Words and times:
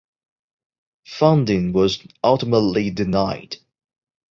Funding 1.05 1.73
was 1.73 1.99
ultimately 2.23 2.89
denied. 2.89 3.57